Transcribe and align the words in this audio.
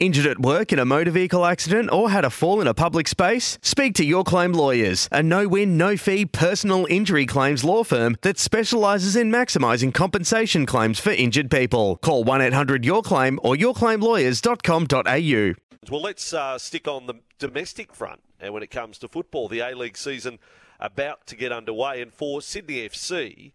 Injured 0.00 0.26
at 0.26 0.38
work 0.38 0.72
in 0.72 0.78
a 0.78 0.86
motor 0.86 1.10
vehicle 1.10 1.44
accident 1.44 1.92
or 1.92 2.08
had 2.08 2.24
a 2.24 2.30
fall 2.30 2.62
in 2.62 2.66
a 2.66 2.72
public 2.72 3.06
space? 3.06 3.58
Speak 3.60 3.92
to 3.96 4.04
Your 4.04 4.24
Claim 4.24 4.54
Lawyers, 4.54 5.10
a 5.12 5.22
no 5.22 5.46
win, 5.46 5.76
no 5.76 5.98
fee 5.98 6.24
personal 6.24 6.86
injury 6.88 7.26
claims 7.26 7.64
law 7.64 7.84
firm 7.84 8.16
that 8.22 8.38
specialises 8.38 9.14
in 9.14 9.30
maximising 9.30 9.92
compensation 9.92 10.64
claims 10.64 10.98
for 10.98 11.10
injured 11.10 11.50
people. 11.50 11.98
Call 11.98 12.24
1 12.24 12.40
800 12.40 12.82
Your 12.82 13.02
Claim 13.02 13.38
or 13.42 13.56
yourclaimlawyers.com.au. 13.56 15.54
Well, 15.90 16.02
let's 16.02 16.32
uh, 16.32 16.56
stick 16.56 16.88
on 16.88 17.06
the 17.06 17.16
domestic 17.38 17.94
front. 17.94 18.22
And 18.40 18.54
when 18.54 18.62
it 18.62 18.70
comes 18.70 18.96
to 19.00 19.08
football, 19.08 19.48
the 19.48 19.60
A 19.60 19.76
League 19.76 19.98
season 19.98 20.38
about 20.78 21.26
to 21.26 21.36
get 21.36 21.52
underway. 21.52 22.00
And 22.00 22.10
for 22.10 22.40
Sydney 22.40 22.88
FC, 22.88 23.52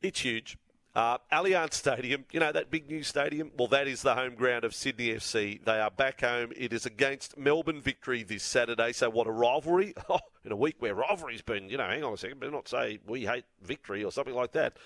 it's 0.00 0.20
huge. 0.20 0.56
Uh, 0.92 1.18
Allianz 1.32 1.74
Stadium, 1.74 2.24
you 2.32 2.40
know, 2.40 2.50
that 2.50 2.68
big 2.68 2.88
new 2.88 3.04
stadium, 3.04 3.52
well, 3.56 3.68
that 3.68 3.86
is 3.86 4.02
the 4.02 4.16
home 4.16 4.34
ground 4.34 4.64
of 4.64 4.74
Sydney 4.74 5.10
FC. 5.10 5.64
They 5.64 5.78
are 5.78 5.90
back 5.90 6.22
home. 6.22 6.52
It 6.56 6.72
is 6.72 6.84
against 6.84 7.38
Melbourne 7.38 7.80
Victory 7.80 8.24
this 8.24 8.42
Saturday. 8.42 8.92
So, 8.92 9.08
what 9.08 9.26
a 9.26 9.32
rivalry. 9.32 9.94
Oh, 10.08 10.18
in 10.44 10.50
a 10.50 10.56
week 10.56 10.76
where 10.80 10.94
rivalry's 10.94 11.42
been, 11.42 11.68
you 11.68 11.76
know, 11.76 11.86
hang 11.86 12.02
on 12.02 12.14
a 12.14 12.16
second, 12.16 12.40
better 12.40 12.50
not 12.50 12.66
say 12.66 12.98
we 13.06 13.26
hate 13.26 13.44
victory 13.62 14.02
or 14.02 14.10
something 14.10 14.34
like 14.34 14.50
that. 14.52 14.76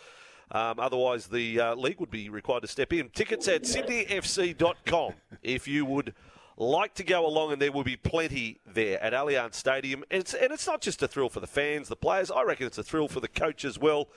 Um, 0.50 0.78
otherwise, 0.78 1.28
the 1.28 1.60
uh, 1.60 1.74
league 1.76 1.98
would 2.00 2.10
be 2.10 2.28
required 2.28 2.62
to 2.62 2.68
step 2.68 2.92
in. 2.92 3.08
Tickets 3.08 3.48
at 3.48 3.62
sydneyfc.com 3.62 5.14
if 5.42 5.66
you 5.66 5.86
would 5.86 6.12
like 6.58 6.92
to 6.94 7.04
go 7.04 7.26
along, 7.26 7.52
and 7.52 7.62
there 7.62 7.72
will 7.72 7.84
be 7.84 7.96
plenty 7.96 8.60
there 8.66 9.02
at 9.02 9.14
Allianz 9.14 9.54
Stadium. 9.54 10.04
And 10.10 10.20
it's, 10.20 10.34
and 10.34 10.52
it's 10.52 10.66
not 10.66 10.82
just 10.82 11.02
a 11.02 11.08
thrill 11.08 11.30
for 11.30 11.40
the 11.40 11.46
fans, 11.46 11.88
the 11.88 11.96
players. 11.96 12.30
I 12.30 12.42
reckon 12.42 12.66
it's 12.66 12.78
a 12.78 12.82
thrill 12.82 13.08
for 13.08 13.20
the 13.20 13.28
coach 13.28 13.64
as 13.64 13.78
well. 13.78 14.08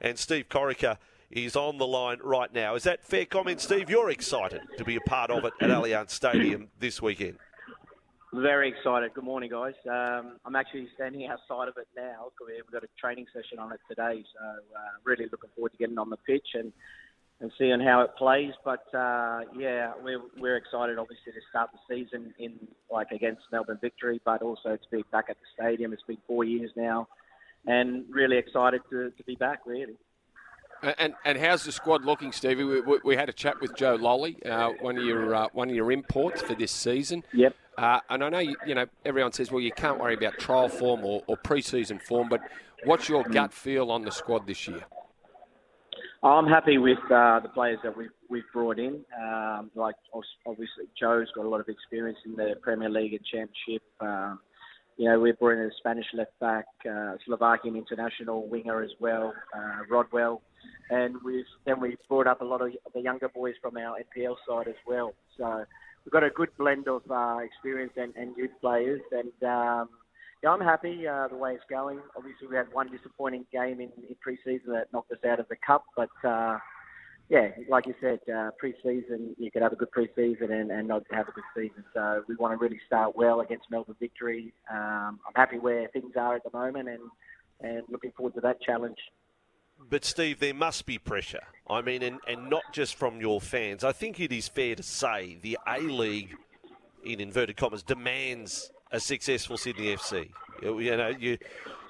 And 0.00 0.18
Steve 0.18 0.48
Corica 0.50 0.98
is 1.30 1.56
on 1.56 1.78
the 1.78 1.86
line 1.86 2.18
right 2.22 2.52
now. 2.52 2.74
Is 2.74 2.82
that 2.84 3.04
fair 3.04 3.24
comment, 3.24 3.60
Steve? 3.60 3.88
You're 3.88 4.10
excited 4.10 4.62
to 4.76 4.84
be 4.84 4.96
a 4.96 5.00
part 5.00 5.30
of 5.30 5.44
it 5.44 5.52
at 5.60 5.70
Allianz 5.70 6.10
Stadium 6.10 6.68
this 6.78 7.00
weekend. 7.00 7.38
Very 8.32 8.68
excited. 8.68 9.12
Good 9.14 9.24
morning, 9.24 9.50
guys. 9.50 9.74
Um, 9.90 10.36
I'm 10.44 10.54
actually 10.54 10.88
standing 10.94 11.26
outside 11.26 11.66
of 11.66 11.76
it 11.76 11.88
now. 11.96 12.30
We've 12.46 12.72
got 12.72 12.84
a 12.84 12.88
training 13.00 13.26
session 13.34 13.58
on 13.58 13.72
it 13.72 13.80
today, 13.88 14.22
so 14.32 14.44
uh, 14.44 14.80
really 15.04 15.26
looking 15.32 15.50
forward 15.56 15.72
to 15.72 15.78
getting 15.78 15.98
on 15.98 16.10
the 16.10 16.16
pitch 16.16 16.46
and 16.54 16.72
and 17.40 17.50
seeing 17.58 17.80
how 17.80 18.02
it 18.02 18.10
plays. 18.16 18.52
But 18.64 18.84
uh, 18.94 19.40
yeah, 19.56 19.92
we're 20.02 20.20
we're 20.38 20.56
excited, 20.56 20.98
obviously, 20.98 21.32
to 21.32 21.40
start 21.48 21.70
the 21.72 21.78
season 21.92 22.32
in 22.38 22.54
like 22.90 23.10
against 23.10 23.42
Melbourne 23.50 23.78
Victory, 23.80 24.20
but 24.24 24.42
also 24.42 24.76
to 24.76 24.88
be 24.92 25.04
back 25.10 25.26
at 25.28 25.36
the 25.36 25.46
stadium. 25.60 25.92
It's 25.92 26.02
been 26.02 26.18
four 26.28 26.44
years 26.44 26.70
now, 26.76 27.08
and 27.66 28.04
really 28.10 28.36
excited 28.36 28.82
to, 28.90 29.10
to 29.10 29.24
be 29.24 29.34
back. 29.34 29.60
Really. 29.66 29.96
And, 30.82 31.14
and 31.24 31.38
how's 31.38 31.64
the 31.64 31.72
squad 31.72 32.04
looking, 32.04 32.32
Stevie? 32.32 32.64
We, 32.64 32.80
we, 32.80 32.98
we 33.04 33.16
had 33.16 33.28
a 33.28 33.32
chat 33.32 33.60
with 33.60 33.76
Joe 33.76 33.96
Lolley, 33.98 34.44
uh, 34.46 34.70
one 34.80 34.96
of 34.96 35.04
your 35.04 35.34
uh, 35.34 35.48
one 35.52 35.68
of 35.68 35.76
your 35.76 35.92
imports 35.92 36.40
for 36.40 36.54
this 36.54 36.72
season. 36.72 37.22
Yep. 37.32 37.54
Uh, 37.76 38.00
and 38.08 38.24
I 38.24 38.28
know 38.28 38.38
you, 38.38 38.56
you 38.66 38.74
know 38.74 38.86
everyone 39.04 39.32
says, 39.32 39.50
well, 39.50 39.60
you 39.60 39.72
can't 39.72 39.98
worry 39.98 40.14
about 40.14 40.38
trial 40.38 40.68
form 40.68 41.04
or, 41.04 41.22
or 41.26 41.36
pre-season 41.36 41.98
form, 41.98 42.28
but 42.28 42.40
what's 42.84 43.08
your 43.08 43.24
gut 43.24 43.52
feel 43.52 43.90
on 43.90 44.02
the 44.02 44.10
squad 44.10 44.46
this 44.46 44.68
year? 44.68 44.84
I'm 46.22 46.46
happy 46.46 46.76
with 46.76 46.98
uh, 47.10 47.40
the 47.40 47.48
players 47.52 47.78
that 47.82 47.96
we've 47.96 48.10
we've 48.28 48.44
brought 48.52 48.78
in. 48.78 49.00
Um, 49.22 49.70
like 49.74 49.94
obviously, 50.46 50.84
Joe's 50.98 51.28
got 51.34 51.44
a 51.44 51.48
lot 51.48 51.60
of 51.60 51.68
experience 51.68 52.18
in 52.24 52.36
the 52.36 52.54
Premier 52.60 52.90
League 52.90 53.14
and 53.14 53.24
Championship. 53.24 53.82
Um, 54.00 54.40
you 55.00 55.08
know, 55.08 55.18
we've 55.18 55.38
brought 55.38 55.54
in 55.54 55.60
a 55.60 55.70
Spanish 55.78 56.04
left 56.12 56.38
back, 56.40 56.66
uh, 56.84 57.14
Slovakian 57.24 57.74
international 57.74 58.46
winger 58.46 58.82
as 58.82 58.90
well, 59.00 59.32
uh, 59.56 59.78
Rodwell, 59.88 60.42
and 60.90 61.14
we've 61.24 61.46
then 61.64 61.80
we've 61.80 61.96
brought 62.06 62.26
up 62.26 62.42
a 62.42 62.44
lot 62.44 62.60
of 62.60 62.68
the 62.92 63.00
younger 63.00 63.30
boys 63.30 63.54
from 63.62 63.78
our 63.78 63.96
NPL 63.96 64.36
side 64.46 64.68
as 64.68 64.74
well. 64.86 65.14
So 65.38 65.64
we've 66.04 66.12
got 66.12 66.22
a 66.22 66.28
good 66.28 66.50
blend 66.58 66.86
of 66.86 67.00
uh, 67.10 67.38
experience 67.38 67.94
and, 67.96 68.14
and 68.14 68.36
youth 68.36 68.50
players, 68.60 69.00
and 69.10 69.32
um, 69.42 69.88
yeah, 70.44 70.50
I'm 70.50 70.60
happy 70.60 71.08
uh, 71.08 71.28
the 71.28 71.36
way 71.36 71.54
it's 71.54 71.64
going. 71.70 72.00
Obviously, 72.14 72.48
we 72.48 72.56
had 72.56 72.66
one 72.70 72.90
disappointing 72.94 73.46
game 73.50 73.80
in, 73.80 73.88
in 74.06 74.14
pre-season 74.20 74.70
that 74.74 74.92
knocked 74.92 75.12
us 75.12 75.24
out 75.26 75.40
of 75.40 75.48
the 75.48 75.56
cup, 75.66 75.84
but. 75.96 76.10
Uh, 76.22 76.58
yeah, 77.30 77.50
like 77.68 77.86
you 77.86 77.94
said, 78.00 78.18
uh, 78.28 78.50
pre-season, 78.58 79.36
you 79.38 79.52
could 79.52 79.62
have 79.62 79.72
a 79.72 79.76
good 79.76 79.92
pre-season 79.92 80.50
and, 80.50 80.72
and 80.72 80.88
not 80.88 81.04
have 81.12 81.28
a 81.28 81.32
good 81.32 81.44
season. 81.56 81.84
So 81.94 82.24
we 82.26 82.34
want 82.34 82.52
to 82.52 82.56
really 82.56 82.80
start 82.88 83.14
well 83.14 83.40
against 83.40 83.70
Melbourne 83.70 83.94
Victory. 84.00 84.52
Um, 84.68 85.20
I'm 85.24 85.34
happy 85.36 85.60
where 85.60 85.86
things 85.88 86.12
are 86.16 86.34
at 86.34 86.42
the 86.42 86.50
moment 86.52 86.88
and, 86.88 87.02
and 87.60 87.82
looking 87.88 88.10
forward 88.16 88.34
to 88.34 88.40
that 88.40 88.60
challenge. 88.60 88.98
But 89.88 90.04
Steve, 90.04 90.40
there 90.40 90.52
must 90.52 90.86
be 90.86 90.98
pressure. 90.98 91.44
I 91.68 91.82
mean, 91.82 92.02
and, 92.02 92.18
and 92.26 92.50
not 92.50 92.64
just 92.72 92.96
from 92.96 93.20
your 93.20 93.40
fans. 93.40 93.84
I 93.84 93.92
think 93.92 94.18
it 94.18 94.32
is 94.32 94.48
fair 94.48 94.74
to 94.74 94.82
say 94.82 95.38
the 95.40 95.56
A 95.68 95.78
League, 95.78 96.36
in 97.04 97.20
inverted 97.20 97.56
commas, 97.56 97.84
demands 97.84 98.72
a 98.90 98.98
successful 98.98 99.56
Sydney 99.56 99.94
FC. 99.94 100.30
You 100.62 100.96
know, 100.96 101.08
you 101.08 101.38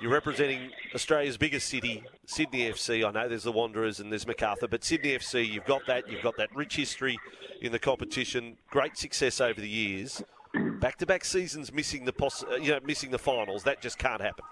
you're 0.01 0.13
representing 0.13 0.71
Australia's 0.95 1.37
biggest 1.37 1.69
city, 1.69 2.03
Sydney 2.25 2.71
FC. 2.71 3.07
I 3.07 3.11
know 3.11 3.29
there's 3.29 3.43
the 3.43 3.53
Wanderers 3.53 4.01
and 4.01 4.11
there's 4.11 4.27
Macarthur, 4.27 4.69
but 4.69 4.83
Sydney 4.83 5.11
FC, 5.11 5.47
you've 5.47 5.67
got 5.67 5.83
that. 5.87 6.11
You've 6.11 6.23
got 6.23 6.37
that 6.39 6.55
rich 6.55 6.77
history 6.77 7.19
in 7.61 7.73
the 7.73 7.79
competition. 7.79 8.57
Great 8.71 8.97
success 8.97 9.41
over 9.41 9.61
the 9.61 9.69
years. 9.69 10.23
Back-to-back 10.55 11.25
seasons 11.25 11.73
missing 11.73 12.05
the 12.05 12.13
poss- 12.13 12.45
uh, 12.45 12.57
you 12.57 12.73
know 12.73 12.81
missing 12.85 13.11
the 13.11 13.19
finals. 13.19 13.65
That 13.65 13.81
just 13.81 13.99
can't 13.99 14.21
happen. 14.21 14.45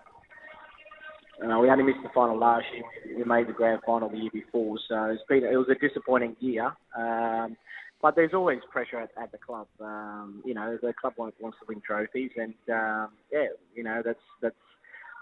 Uh, 1.42 1.58
we 1.60 1.70
only 1.70 1.84
missed 1.84 2.02
the 2.02 2.10
final 2.12 2.36
last 2.36 2.66
year. 2.74 3.16
We 3.16 3.24
made 3.24 3.46
the 3.46 3.52
grand 3.52 3.80
final 3.86 4.08
the 4.08 4.18
year 4.18 4.30
before, 4.32 4.78
so 4.88 5.04
it's 5.04 5.22
been 5.28 5.44
it 5.44 5.56
was 5.56 5.68
a 5.68 5.74
disappointing 5.76 6.36
year. 6.40 6.72
Um, 6.96 7.56
but 8.00 8.14
there's 8.14 8.34
always 8.34 8.60
pressure 8.70 9.00
at, 9.00 9.10
at 9.20 9.32
the 9.32 9.38
club. 9.38 9.66
Um, 9.80 10.42
you 10.44 10.54
know, 10.54 10.78
the 10.80 10.92
club 10.92 11.14
wants, 11.16 11.36
to 11.40 11.66
win 11.68 11.80
trophies, 11.80 12.30
and 12.36 12.54
um, 12.72 13.08
yeah, 13.32 13.48
you 13.74 13.82
know 13.82 14.02
that's 14.04 14.20
that's 14.40 14.54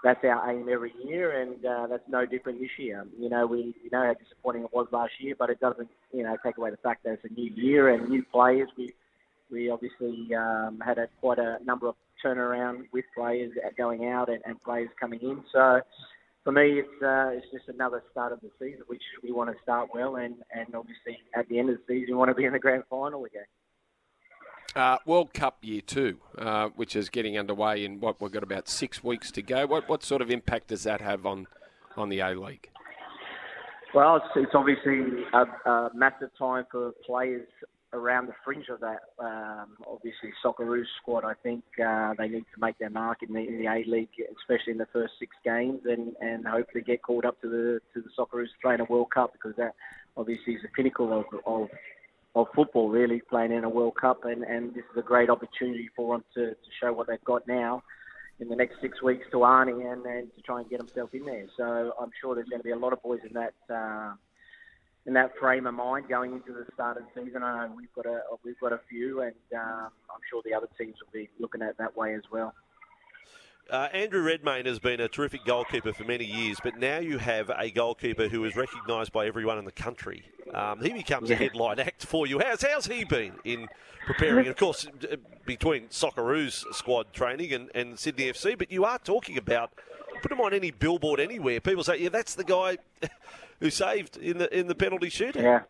that's 0.03 0.23
our 0.23 0.51
aim 0.51 0.67
every 0.71 0.93
year, 1.03 1.41
and 1.41 1.65
uh, 1.65 1.87
that's 1.87 2.07
no 2.07 2.25
different 2.25 2.59
this 2.59 2.69
year. 2.77 3.05
You 3.19 3.29
know, 3.29 3.47
we 3.47 3.75
you 3.83 3.89
know 3.91 4.03
how 4.03 4.13
disappointing 4.13 4.63
it 4.63 4.73
was 4.73 4.87
last 4.91 5.13
year, 5.19 5.35
but 5.37 5.49
it 5.49 5.59
doesn't 5.59 5.89
you 6.13 6.23
know 6.23 6.37
take 6.45 6.57
away 6.57 6.71
the 6.71 6.77
fact 6.77 7.03
that 7.03 7.13
it's 7.13 7.25
a 7.25 7.33
new 7.33 7.51
year 7.55 7.89
and 7.89 8.09
new 8.09 8.23
players. 8.31 8.69
We 8.77 8.93
we 9.51 9.69
obviously 9.69 10.33
um, 10.35 10.81
had 10.85 10.97
a, 10.97 11.07
quite 11.19 11.39
a 11.39 11.57
number 11.65 11.87
of 11.87 11.95
turnaround 12.23 12.83
with 12.91 13.05
players 13.15 13.51
going 13.77 14.07
out 14.09 14.29
and, 14.29 14.41
and 14.45 14.61
players 14.61 14.89
coming 14.99 15.19
in. 15.21 15.43
So 15.53 15.81
for 16.47 16.53
me, 16.53 16.79
it's 16.79 17.03
uh, 17.03 17.31
it's 17.33 17.45
just 17.51 17.67
another 17.67 18.01
start 18.09 18.31
of 18.31 18.39
the 18.39 18.49
season, 18.57 18.79
which 18.87 19.01
we 19.21 19.33
want 19.33 19.49
to 19.49 19.55
start 19.61 19.89
well, 19.93 20.15
and, 20.15 20.35
and 20.55 20.73
obviously 20.73 21.17
at 21.35 21.45
the 21.49 21.59
end 21.59 21.69
of 21.69 21.75
the 21.75 21.81
season, 21.93 22.15
we 22.15 22.17
want 22.17 22.29
to 22.29 22.35
be 22.35 22.45
in 22.45 22.53
the 22.53 22.59
grand 22.59 22.83
final 22.89 23.25
again. 23.25 23.43
Uh, 24.73 24.97
World 25.05 25.33
Cup 25.33 25.57
year 25.61 25.81
two, 25.81 26.19
uh, 26.37 26.69
which 26.69 26.95
is 26.95 27.09
getting 27.09 27.37
underway 27.37 27.83
in 27.83 27.99
what 27.99 28.21
we've 28.21 28.31
got 28.31 28.43
about 28.43 28.69
six 28.69 29.03
weeks 29.03 29.29
to 29.31 29.41
go. 29.41 29.67
What 29.67 29.89
what 29.89 30.03
sort 30.03 30.21
of 30.21 30.31
impact 30.31 30.67
does 30.67 30.83
that 30.83 31.01
have 31.01 31.25
on 31.25 31.47
on 31.97 32.07
the 32.07 32.21
A 32.21 32.29
League? 32.29 32.69
Well, 33.93 34.15
it's, 34.15 34.25
it's 34.37 34.55
obviously 34.55 35.25
a, 35.33 35.69
a, 35.69 35.91
massive 35.93 36.29
time 36.39 36.65
for 36.71 36.93
players 37.05 37.47
around 37.93 38.27
the 38.27 38.33
fringe 38.43 38.67
of 38.69 38.79
that. 38.81 38.99
Um, 39.19 39.77
obviously, 39.87 40.31
Socceroos 40.43 40.85
squad. 41.01 41.23
I 41.23 41.33
think 41.41 41.63
uh, 41.83 42.13
they 42.17 42.27
need 42.27 42.45
to 42.53 42.59
make 42.59 42.77
their 42.77 42.89
mark 42.89 43.23
in 43.23 43.33
the 43.33 43.39
in 43.39 43.59
the 43.59 43.67
A 43.67 43.83
League, 43.87 44.09
especially 44.39 44.73
in 44.73 44.77
the 44.77 44.87
first 44.91 45.13
six 45.19 45.35
games, 45.43 45.81
and, 45.85 46.15
and 46.21 46.45
hopefully 46.45 46.83
get 46.83 47.01
called 47.01 47.25
up 47.25 47.39
to 47.41 47.49
the 47.49 47.79
to 47.93 48.01
the 48.01 48.09
Socceroos 48.17 48.47
Trainer 48.61 48.85
World 48.85 49.11
Cup 49.11 49.33
because 49.33 49.55
that 49.57 49.75
obviously 50.15 50.53
is 50.53 50.61
the 50.61 50.69
pinnacle 50.69 51.17
of, 51.17 51.25
of 51.45 51.69
of 52.35 52.47
football, 52.53 52.89
really, 52.89 53.19
playing 53.29 53.51
in 53.51 53.63
a 53.63 53.69
World 53.69 53.95
Cup, 53.99 54.25
and, 54.25 54.43
and 54.43 54.73
this 54.75 54.83
is 54.91 54.97
a 54.97 55.01
great 55.01 55.29
opportunity 55.29 55.89
for 55.95 56.15
them 56.15 56.23
to, 56.35 56.51
to 56.51 56.69
show 56.79 56.93
what 56.93 57.07
they've 57.07 57.23
got 57.23 57.47
now 57.47 57.81
in 58.39 58.47
the 58.47 58.55
next 58.55 58.79
six 58.79 59.01
weeks 59.01 59.25
to 59.31 59.37
Arnie 59.37 59.91
and, 59.91 60.05
and 60.05 60.33
to 60.35 60.41
try 60.43 60.59
and 60.59 60.69
get 60.69 60.79
himself 60.79 61.09
in 61.13 61.25
there. 61.25 61.45
So 61.57 61.93
I'm 61.99 62.11
sure 62.21 62.35
there's 62.35 62.47
going 62.47 62.59
to 62.59 62.63
be 62.63 62.71
a 62.71 62.77
lot 62.77 62.93
of 62.93 63.01
boys 63.01 63.21
in 63.27 63.33
that 63.33 63.53
uh, 63.73 64.13
in 65.07 65.13
that 65.13 65.35
frame 65.39 65.65
of 65.65 65.73
mind 65.73 66.09
going 66.09 66.33
into 66.33 66.51
the 66.51 66.65
start 66.73 66.97
of 66.97 67.03
the 67.03 67.23
season. 67.23 67.41
I 67.41 67.65
know 67.65 67.73
we've 67.75 67.93
got 67.95 68.05
a 68.05 68.21
we've 68.43 68.59
got 68.59 68.73
a 68.73 68.79
few, 68.89 69.21
and 69.21 69.33
um, 69.55 69.89
I'm 70.13 70.21
sure 70.29 70.41
the 70.45 70.53
other 70.53 70.67
teams 70.77 70.95
will 71.01 71.11
be 71.13 71.29
looking 71.39 71.61
at 71.61 71.69
it 71.69 71.77
that 71.79 71.95
way 71.95 72.13
as 72.13 72.23
well. 72.29 72.53
uh, 73.71 73.87
Andrew 73.93 74.21
Redmayne 74.21 74.65
has 74.65 74.79
been 74.79 74.99
a 74.99 75.07
terrific 75.07 75.45
goalkeeper 75.45 75.93
for 75.93 76.03
many 76.03 76.25
years, 76.25 76.57
but 76.61 76.77
now 76.77 76.99
you 76.99 77.17
have 77.19 77.49
a 77.57 77.71
goalkeeper 77.71 78.27
who 78.27 78.43
is 78.43 78.57
recognised 78.57 79.13
by 79.13 79.25
everyone 79.27 79.57
in 79.57 79.65
the 79.65 79.71
country. 79.71 80.23
Um, 80.53 80.81
he 80.81 80.91
becomes 80.91 81.31
a 81.31 81.35
headline 81.35 81.79
act 81.79 82.05
for 82.05 82.27
you. 82.27 82.39
How's, 82.39 82.61
how's 82.61 82.87
he 82.87 83.05
been 83.05 83.33
in 83.45 83.67
preparing? 84.05 84.39
And 84.39 84.47
of 84.49 84.57
course, 84.57 84.87
between 85.45 85.87
Socceroos 85.87 86.63
squad 86.73 87.13
training 87.13 87.53
and, 87.53 87.69
and 87.73 87.97
Sydney 87.97 88.25
FC, 88.25 88.57
but 88.57 88.71
you 88.71 88.83
are 88.83 88.99
talking 88.99 89.37
about 89.37 89.71
put 90.21 90.31
him 90.31 90.41
on 90.41 90.53
any 90.53 90.71
billboard 90.71 91.19
anywhere. 91.19 91.59
People 91.59 91.83
say, 91.83 92.01
yeah, 92.01 92.09
that's 92.09 92.35
the 92.35 92.43
guy 92.43 92.77
who 93.59 93.69
saved 93.69 94.17
in 94.17 94.37
the 94.37 94.57
in 94.57 94.67
the 94.67 94.75
penalty 94.75 95.09
shootout. 95.09 95.41
Yeah. 95.41 95.61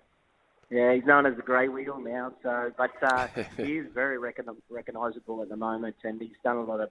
Yeah, 0.69 0.93
he's 0.93 1.05
known 1.05 1.25
as 1.25 1.35
the 1.37 1.43
Grey 1.43 1.69
Wiggle 1.69 2.01
now. 2.01 2.33
So, 2.43 2.73
but 2.77 2.91
uh, 3.01 3.27
he 3.57 3.77
is 3.77 3.87
very 3.93 4.17
recon- 4.17 4.61
recognisable 4.69 5.41
at 5.41 5.47
the 5.47 5.55
moment, 5.55 5.95
and 6.03 6.21
he's 6.21 6.35
done 6.43 6.57
a 6.57 6.63
lot 6.63 6.81
of 6.81 6.89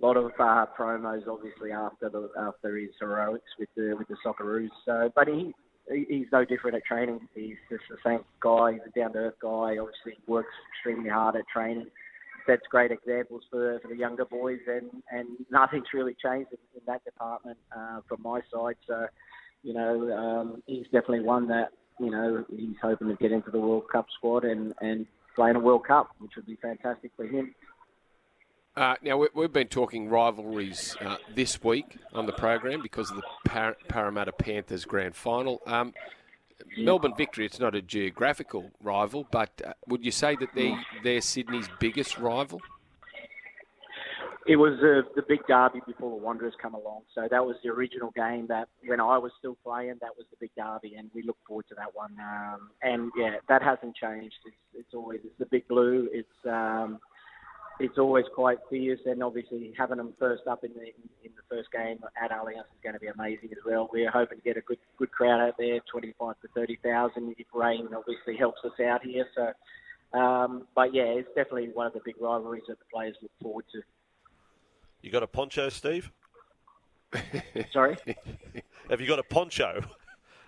lot 0.00 0.16
of 0.16 0.32
uh, 0.40 0.66
promos, 0.76 1.26
obviously 1.28 1.70
after 1.70 2.08
the 2.08 2.28
after 2.36 2.76
his 2.76 2.90
heroics 2.98 3.50
with 3.58 3.68
the 3.76 3.94
with 3.96 4.08
the 4.08 4.16
Socceroos. 4.24 4.70
So, 4.84 5.12
but 5.14 5.28
he 5.28 5.54
he's 6.08 6.26
no 6.32 6.44
different 6.44 6.76
at 6.76 6.84
training. 6.84 7.20
He's 7.34 7.56
just 7.70 7.84
the 7.88 7.96
same 8.04 8.20
guy. 8.40 8.72
He's 8.72 8.80
a 8.86 8.98
down 8.98 9.12
to 9.12 9.18
earth 9.18 9.34
guy. 9.40 9.78
Obviously, 9.78 10.18
works 10.26 10.52
extremely 10.72 11.10
hard 11.10 11.36
at 11.36 11.46
training. 11.52 11.86
Sets 12.46 12.62
great 12.68 12.90
examples 12.90 13.42
for 13.50 13.78
for 13.80 13.88
the 13.88 13.96
younger 13.96 14.24
boys, 14.24 14.60
and 14.66 14.90
and 15.10 15.28
nothing's 15.50 15.86
really 15.94 16.14
changed 16.14 16.50
in, 16.52 16.58
in 16.74 16.82
that 16.86 17.04
department 17.04 17.58
uh, 17.76 18.00
from 18.08 18.22
my 18.22 18.40
side. 18.52 18.76
So, 18.86 19.06
you 19.64 19.72
know, 19.72 20.12
um, 20.12 20.62
he's 20.66 20.84
definitely 20.84 21.20
one 21.20 21.48
that 21.48 21.70
you 21.98 22.10
know 22.10 22.44
he's 22.50 22.76
hoping 22.80 23.08
to 23.08 23.14
get 23.14 23.32
into 23.32 23.50
the 23.50 23.58
World 23.58 23.88
Cup 23.90 24.06
squad 24.16 24.44
and 24.44 24.74
and 24.80 25.06
play 25.34 25.50
in 25.50 25.56
a 25.56 25.60
World 25.60 25.86
Cup, 25.86 26.10
which 26.18 26.32
would 26.36 26.46
be 26.46 26.56
fantastic 26.56 27.10
for 27.16 27.26
him. 27.26 27.54
Uh, 28.76 28.96
now, 29.02 29.16
we, 29.16 29.42
have 29.42 29.52
been 29.52 29.68
talking 29.68 30.08
rivalries 30.08 30.96
uh, 31.00 31.16
this 31.32 31.62
week 31.62 31.96
on 32.12 32.26
the 32.26 32.32
program 32.32 32.82
because 32.82 33.08
of 33.08 33.16
the 33.16 33.22
Par- 33.44 33.76
Parramatta 33.88 34.32
Panthers 34.32 34.84
grand 34.84 35.14
final. 35.14 35.62
Um, 35.64 35.94
Melbourne 36.76 37.14
victory, 37.16 37.46
it's 37.46 37.60
not 37.60 37.76
a 37.76 37.82
geographical 37.82 38.72
rival, 38.82 39.28
but 39.30 39.62
uh, 39.64 39.74
would 39.86 40.04
you 40.04 40.10
say 40.10 40.34
that 40.36 40.54
they, 40.56 40.76
they're 41.04 41.20
Sydney's 41.20 41.68
biggest 41.78 42.18
rival? 42.18 42.60
It 44.46 44.56
was 44.56 44.74
uh, 44.80 45.08
the 45.16 45.22
big 45.26 45.40
derby 45.48 45.80
before 45.86 46.10
the 46.10 46.22
Wanderers 46.22 46.52
come 46.60 46.74
along. 46.74 47.02
So 47.14 47.26
that 47.30 47.44
was 47.44 47.56
the 47.64 47.70
original 47.70 48.10
game 48.14 48.46
that 48.48 48.68
when 48.84 49.00
I 49.00 49.16
was 49.16 49.32
still 49.38 49.56
playing, 49.64 49.94
that 50.02 50.14
was 50.18 50.26
the 50.30 50.36
big 50.38 50.50
derby, 50.54 50.96
and 50.98 51.10
we 51.14 51.22
look 51.22 51.38
forward 51.48 51.64
to 51.70 51.74
that 51.76 51.94
one. 51.94 52.14
Um, 52.20 52.70
and 52.82 53.10
yeah, 53.16 53.36
that 53.48 53.62
hasn't 53.62 53.96
changed. 53.96 54.36
It's, 54.44 54.56
it's 54.74 54.94
always 54.94 55.20
it's 55.24 55.38
the 55.38 55.46
big 55.46 55.66
blue. 55.66 56.08
It's 56.12 56.28
um, 56.46 56.98
it's 57.80 57.96
always 57.96 58.26
quite 58.34 58.58
fierce, 58.68 59.00
and 59.06 59.22
obviously 59.22 59.72
having 59.78 59.96
them 59.96 60.12
first 60.18 60.42
up 60.46 60.62
in 60.62 60.72
the 60.74 60.92
in 61.24 61.32
the 61.36 61.42
first 61.48 61.72
game 61.72 61.98
at 62.22 62.30
Allianz 62.30 62.68
is 62.68 62.82
going 62.82 62.94
to 62.94 63.00
be 63.00 63.08
amazing 63.08 63.48
as 63.50 63.64
well. 63.64 63.88
We're 63.90 64.10
hoping 64.10 64.38
to 64.38 64.44
get 64.44 64.58
a 64.58 64.60
good 64.60 64.78
good 64.98 65.10
crowd 65.10 65.40
out 65.40 65.54
there, 65.58 65.80
twenty 65.90 66.14
five 66.18 66.34
to 66.42 66.48
thirty 66.54 66.78
thousand. 66.84 67.34
If 67.38 67.46
rain 67.54 67.88
obviously 67.96 68.36
helps 68.36 68.60
us 68.64 68.78
out 68.84 69.02
here, 69.04 69.26
so 69.34 70.18
um, 70.18 70.68
but 70.74 70.94
yeah, 70.94 71.04
it's 71.04 71.28
definitely 71.28 71.70
one 71.72 71.86
of 71.86 71.94
the 71.94 72.00
big 72.04 72.16
rivalries 72.20 72.64
that 72.68 72.78
the 72.78 72.84
players 72.92 73.16
look 73.22 73.32
forward 73.42 73.64
to. 73.72 73.80
You 75.04 75.10
got 75.10 75.22
a 75.22 75.26
poncho, 75.26 75.68
Steve? 75.68 76.10
Sorry, 77.74 77.94
have 78.88 79.02
you 79.02 79.06
got 79.06 79.18
a 79.18 79.22
poncho? 79.22 79.84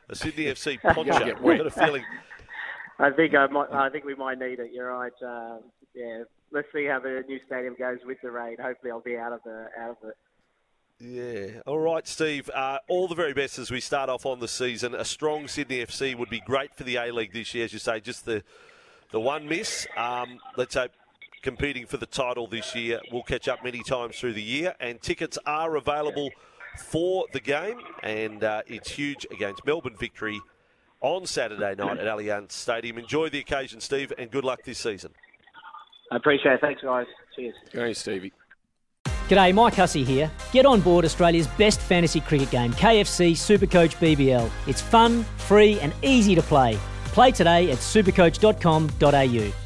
A 0.08 0.14
Sydney 0.16 0.44
FC 0.44 0.80
poncho? 0.94 1.12
I've 1.12 1.42
got 1.42 1.66
a 1.66 1.70
feeling. 1.70 2.02
I 2.98 3.10
think 3.10 3.34
I 3.34 3.48
might. 3.48 3.70
I 3.70 3.90
think 3.90 4.06
we 4.06 4.14
might 4.14 4.38
need 4.38 4.58
it. 4.58 4.70
You're 4.72 4.90
right. 4.90 5.12
Um, 5.22 5.60
yeah, 5.94 6.22
let's 6.52 6.68
see 6.74 6.86
how 6.86 7.00
the 7.00 7.22
new 7.28 7.38
stadium 7.46 7.76
goes 7.78 7.98
with 8.06 8.16
the 8.22 8.30
rain. 8.30 8.56
Hopefully, 8.58 8.90
I'll 8.90 9.00
be 9.00 9.18
out 9.18 9.34
of 9.34 9.40
the 9.44 9.66
out 9.78 9.98
of 10.02 10.08
it. 10.08 10.16
Yeah. 11.00 11.60
All 11.66 11.78
right, 11.78 12.08
Steve. 12.08 12.48
Uh, 12.48 12.78
all 12.88 13.08
the 13.08 13.14
very 13.14 13.34
best 13.34 13.58
as 13.58 13.70
we 13.70 13.80
start 13.80 14.08
off 14.08 14.24
on 14.24 14.40
the 14.40 14.48
season. 14.48 14.94
A 14.94 15.04
strong 15.04 15.48
Sydney 15.48 15.84
FC 15.84 16.16
would 16.16 16.30
be 16.30 16.40
great 16.40 16.74
for 16.74 16.84
the 16.84 16.96
A 16.96 17.12
League 17.12 17.34
this 17.34 17.52
year, 17.54 17.66
as 17.66 17.74
you 17.74 17.78
say. 17.78 18.00
Just 18.00 18.24
the 18.24 18.42
the 19.10 19.20
one 19.20 19.46
miss. 19.46 19.86
Um, 19.98 20.38
let's 20.56 20.74
hope 20.74 20.92
competing 21.46 21.86
for 21.86 21.96
the 21.96 22.06
title 22.06 22.48
this 22.48 22.74
year. 22.74 22.98
We'll 23.12 23.22
catch 23.22 23.46
up 23.46 23.62
many 23.62 23.80
times 23.84 24.18
through 24.18 24.32
the 24.32 24.42
year, 24.42 24.74
and 24.80 25.00
tickets 25.00 25.38
are 25.46 25.76
available 25.76 26.30
for 26.76 27.26
the 27.32 27.38
game, 27.38 27.78
and 28.02 28.42
uh, 28.42 28.62
it's 28.66 28.90
huge 28.90 29.24
against 29.30 29.64
Melbourne 29.64 29.94
victory 29.96 30.40
on 31.00 31.24
Saturday 31.24 31.76
night 31.76 31.98
at 31.98 32.06
Allianz 32.06 32.50
Stadium. 32.50 32.98
Enjoy 32.98 33.28
the 33.28 33.38
occasion, 33.38 33.80
Steve, 33.80 34.12
and 34.18 34.28
good 34.32 34.44
luck 34.44 34.64
this 34.64 34.80
season. 34.80 35.12
I 36.10 36.16
appreciate 36.16 36.54
it. 36.54 36.60
Thanks, 36.60 36.82
guys. 36.82 37.06
Cheers. 37.36 37.54
Hey, 37.70 37.92
Stevie. 37.94 38.32
G'day, 39.28 39.54
Mike 39.54 39.74
Hussey 39.74 40.02
here. 40.02 40.28
Get 40.50 40.66
on 40.66 40.80
board 40.80 41.04
Australia's 41.04 41.46
best 41.46 41.80
fantasy 41.80 42.18
cricket 42.18 42.50
game, 42.50 42.72
KFC 42.72 43.32
Supercoach 43.32 43.94
BBL. 43.98 44.50
It's 44.66 44.80
fun, 44.80 45.22
free, 45.36 45.78
and 45.78 45.92
easy 46.02 46.34
to 46.34 46.42
play. 46.42 46.76
Play 47.12 47.30
today 47.30 47.70
at 47.70 47.78
supercoach.com.au. 47.78 49.65